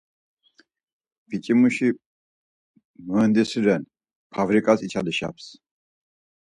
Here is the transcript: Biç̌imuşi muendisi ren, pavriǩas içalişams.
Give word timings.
Biç̌imuşi 1.27 1.89
muendisi 3.05 3.59
ren, 3.65 3.83
pavriǩas 4.31 4.79
içalişams. 4.85 5.45